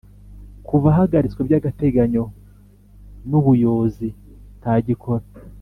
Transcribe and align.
Kuva 0.67 0.87
ahagaritswe 0.93 1.41
by’ 1.47 1.53
agateganyo 1.59 2.23
nubuyozi 3.29 4.07
ntagikora 4.59 5.25